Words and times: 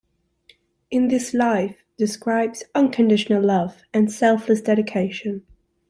"In 0.89 1.09
This 1.09 1.31
Life" 1.31 1.83
describes 1.95 2.63
unconditional 2.73 3.43
love 3.43 3.83
and 3.93 4.11
"selfless 4.11 4.59
dedication. 4.59 5.45